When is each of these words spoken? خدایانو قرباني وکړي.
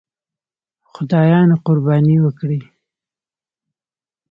خدایانو 0.91 1.55
قرباني 1.65 2.15
وکړي. 2.21 2.59